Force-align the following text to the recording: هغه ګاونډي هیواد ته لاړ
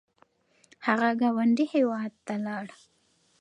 هغه 0.87 1.09
ګاونډي 1.21 1.65
هیواد 1.75 2.11
ته 2.25 2.35
لاړ 2.45 2.67